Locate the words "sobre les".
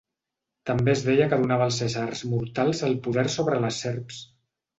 3.37-3.79